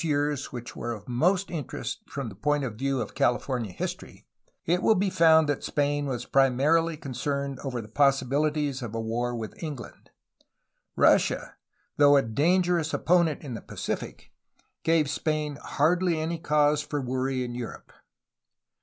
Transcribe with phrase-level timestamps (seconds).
[0.01, 4.25] W/ years which were of most interest from the point of view of California history,
[4.65, 9.35] it will be found that Spain was primarily concerned over the possibilities of a war
[9.35, 10.09] with England.
[10.95, 11.53] Russia,
[11.97, 14.31] though a dangerous opponent in the Pacific,
[14.81, 17.93] gave Spain hardly any cause for worry in Europe.